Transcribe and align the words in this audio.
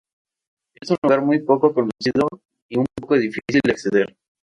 Es 0.73 0.89
un 0.89 0.97
lugar 1.03 1.21
muy 1.21 1.43
poco 1.43 1.75
conocido 1.75 2.27
y 2.67 2.79
un 2.79 2.87
poco 2.99 3.13
difícil 3.19 3.61
de 3.63 3.71
acceder. 3.71 4.17